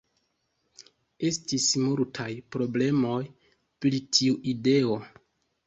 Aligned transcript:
Estis 1.29 1.67
multaj 1.83 2.27
problemoj 2.57 3.21
pri 3.85 4.03
tiu 4.19 4.43
ideo. 4.57 5.01